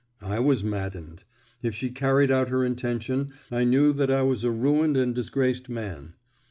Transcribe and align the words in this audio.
I 0.23 0.39
was 0.39 0.63
maddened. 0.63 1.25
If 1.61 1.75
she 1.75 1.91
carried 1.91 2.31
out 2.31 2.49
her 2.49 2.63
intention 2.65 3.29
I 3.51 3.65
knew 3.65 3.93
that 3.93 4.09
I 4.09 4.23
was 4.23 4.43
a 4.43 4.49
ruined 4.49 4.97
and 4.97 5.13
disgraced 5.13 5.69
man. 5.69 6.15